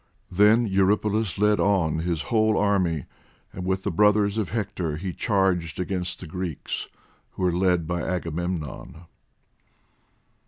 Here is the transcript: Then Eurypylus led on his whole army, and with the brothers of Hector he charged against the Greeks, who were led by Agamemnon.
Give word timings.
Then 0.31 0.65
Eurypylus 0.65 1.37
led 1.37 1.59
on 1.59 1.99
his 1.99 2.23
whole 2.33 2.57
army, 2.57 3.05
and 3.53 3.67
with 3.67 3.83
the 3.83 3.91
brothers 3.91 4.39
of 4.39 4.49
Hector 4.49 4.97
he 4.97 5.13
charged 5.13 5.79
against 5.79 6.19
the 6.19 6.25
Greeks, 6.25 6.87
who 7.33 7.43
were 7.43 7.53
led 7.53 7.85
by 7.85 8.01
Agamemnon. 8.01 9.05